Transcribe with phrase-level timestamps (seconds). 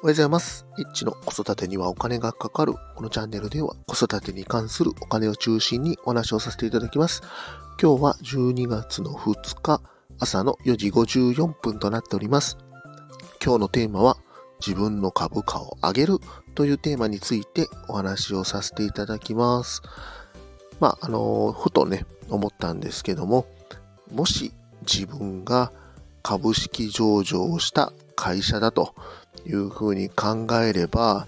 [0.00, 0.64] おはようございます。
[0.78, 2.74] エッチの子育てにはお金がかかる。
[2.94, 7.20] このチャンネルでは子育てに関するお金を中心にお話をさせていただきます。
[7.82, 9.82] 今日は12月の2日
[10.20, 12.58] 朝の4時54分となっております。
[13.44, 14.18] 今日のテーマは
[14.64, 16.18] 自分の株価を上げる
[16.54, 19.82] というテーマについてお話をさせていただきます。
[20.78, 23.46] まあ、あの、ふとね、思ったんですけども、
[24.12, 24.52] もし
[24.82, 25.72] 自分が
[26.22, 28.94] 株式上場をした会社だと
[29.46, 31.26] いうふうに考えれば、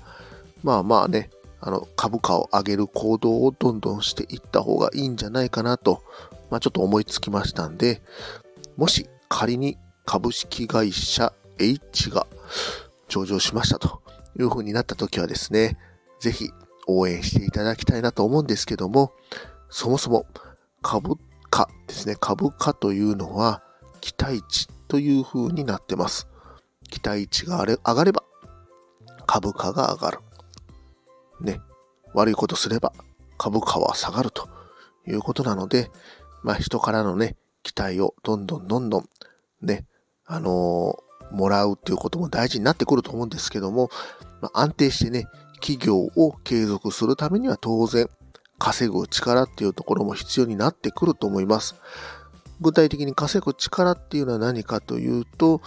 [0.62, 6.02] まあまあね、あの株価を上げる行動をどんどんしていった方がいいんじゃないかなと、
[6.50, 8.02] まあ、ちょっと思いつきましたんで、
[8.76, 12.26] もし仮に株式会社 H が
[13.08, 14.02] 上場しましたと
[14.38, 15.76] いうふうになった時はですね、
[16.20, 16.50] ぜひ
[16.86, 19.12] 応援していただきたいなと思うんですけども、
[19.68, 20.26] そもそも
[20.82, 21.16] 株
[21.50, 23.62] 価ですね、株価というのは
[24.00, 26.29] 期待値というふうになってます。
[26.90, 28.24] 期待値が上がれば
[29.26, 30.18] 株価が上がる。
[31.40, 31.60] ね。
[32.12, 32.92] 悪いことすれば
[33.38, 34.48] 株価は下がると
[35.06, 35.90] いうことなので、
[36.42, 39.08] まあ人からのね、期待をどんどんどんどん
[39.62, 39.86] ね、
[40.26, 43.90] あのー、もらうっていうことも大事になってくると思うんですけども、
[44.40, 45.26] まあ、安定してね、
[45.60, 48.08] 企業を継続するためには当然
[48.58, 51.76] 稼ぐ力っていうところも必要になってくると思います。
[52.60, 55.62] 具体的に稼ぐ力っていうのは何かというと、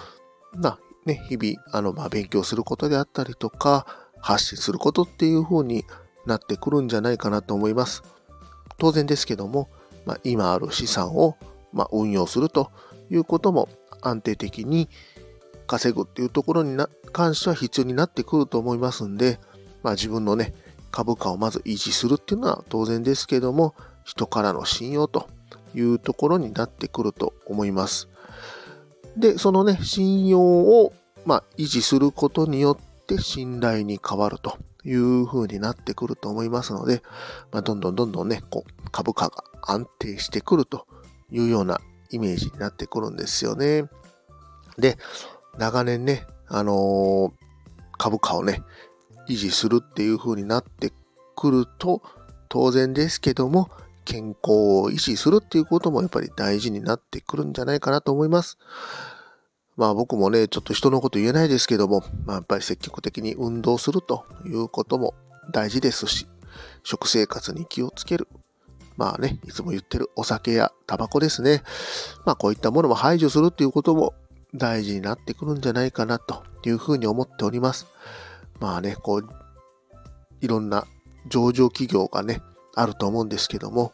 [0.54, 3.86] まあ、ね、日々、あの、まあ、勉強することであったりとか、
[4.20, 5.84] 発信することっていう風に
[6.26, 8.04] なってくるんじゃないかなと思います。
[8.78, 9.70] 当然ですけども、
[10.06, 11.38] まあ、今ある資産を、
[11.74, 12.72] まあ、運用すると
[13.10, 13.70] いうことも
[14.02, 14.90] 安定的に
[15.68, 19.40] 稼ぐっていうところにな関しては必要になってくると思いますんで、
[19.84, 20.54] まあ、自分のね、
[20.92, 25.28] 株価をまず維持するっていうのは当然ですけども、人からの信用と
[25.76, 28.10] いうところになってくると思います。
[29.18, 30.94] で、そのね、信用を、
[31.26, 37.02] まあ、維持することによって信頼に変わるという風になってくると思いますので、
[37.52, 40.88] まあ、どんどんどんどんね、こう、株価が安定してくると
[41.32, 41.80] いうような
[42.10, 43.86] イメージになってくるんですよね。
[44.78, 44.98] で、
[45.58, 47.32] 長年ね、あのー、
[47.98, 48.64] 株価をね、
[49.30, 50.92] 維持するっていう風になって
[51.36, 52.02] くると、
[52.50, 53.70] 当然ですけども、
[54.06, 58.58] 健康を維持するっていうこともやっぱり大事になってくるんじゃないかなと思います。
[59.76, 65.16] まあ僕もね、ちょっと人のこと言えないですけども、まあやっぱり積極的に運動するということも
[65.52, 66.28] 大事ですし、
[66.84, 68.28] 食生活に気をつける。
[68.96, 71.64] まあね、いつも言ってるお酒やタバコですね。
[72.26, 74.14] まあこういったものも排除するっていうことも
[74.54, 77.88] 大事になってくるんじゃないかなというふうに思っております。
[78.60, 79.28] まあね、こう、
[80.42, 80.86] いろんな
[81.28, 82.42] 上場企業がね、
[82.76, 83.94] あると思うんですけども、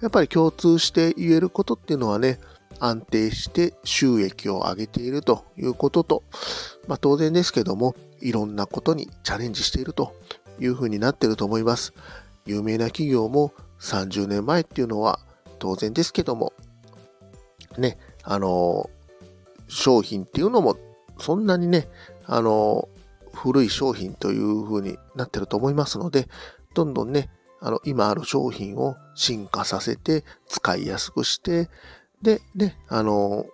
[0.00, 2.38] やっぱり共通して言えることっていうのはね、
[2.78, 6.22] 安定して収益を上げているということと、
[6.86, 10.14] まあ、当然ですけども、いろんなことにチャレンジしていると
[10.60, 11.94] いうふうになってると思います。
[12.44, 15.20] 有名な企業も30年前っていうのは
[15.58, 16.52] 当然ですけども、
[17.78, 18.90] ね、あの、
[19.68, 20.76] 商品っていうのも
[21.18, 21.88] そんなにね、
[22.26, 22.88] あの、
[23.32, 26.28] 古い商品というふうになってると思いますので、
[26.74, 27.30] どんどんね、
[27.60, 31.70] あの、今ある商品を進化させて、使いやすくして、
[32.22, 33.46] で、ね、あの、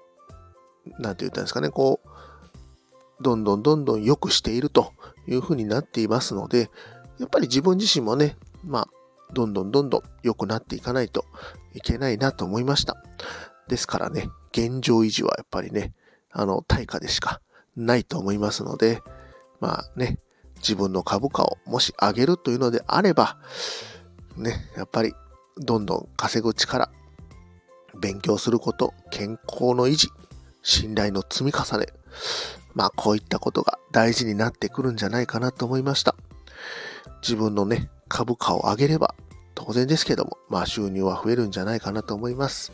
[0.98, 4.92] なんて言ったんですかね、こう、どんどんどんどん良くしていると
[5.28, 6.70] いうふうになっていますので、
[7.18, 8.88] やっぱり自分自身もね、まあ、
[9.32, 11.24] どんどんどんどん良くなっていかないと
[11.74, 12.96] いけないなと思いました。
[13.68, 15.94] ですからね、現状維持はやっぱりね、
[16.30, 17.40] あの、対価でしか
[17.76, 19.02] ないと思いますので、
[19.60, 20.18] まあね、
[20.56, 23.38] 自分の株価をもし上げるというのであれば、
[24.36, 25.14] ね、やっぱり
[25.58, 26.90] どんどん稼ぐ力、
[28.00, 30.08] 勉強すること、健康の維持、
[30.62, 31.86] 信頼の積み重ね、
[32.74, 36.14] まあこういったことが大事になってくるんじゃないかなと思いました。
[37.22, 39.14] 自分のね、株価を上げれば
[39.54, 42.72] 当然ですけども、まあ収入は増えるんじゃないかなと思います。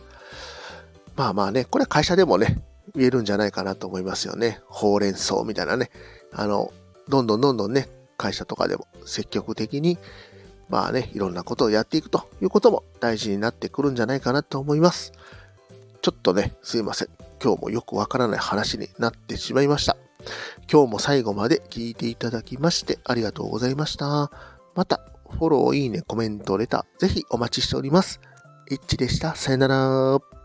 [1.16, 2.62] まあまあね、これは会社でもね、
[2.94, 4.60] 言えるんじゃないかなと思いますよね。
[4.66, 5.90] ほうれん草みたいなね。
[6.32, 6.72] あの、
[7.08, 9.98] どんどんどんどんね、会社とかでも積極的に
[10.68, 15.12] まあね、いろんなことをやっていくということも大事になってくるんじゃないかなと思います。
[16.02, 17.08] ちょっとね、すいません。
[17.42, 19.96] 今日もよくわからない話になってしまいました。
[20.70, 24.30] 今日も最後まで聞いていただきましてありがとうございました。
[24.74, 25.00] また、
[25.30, 28.20] フォロー、いいね、コメント、レター、ぜひお待ちしております。
[28.70, 29.34] イッチでした。
[29.34, 30.37] さよなら。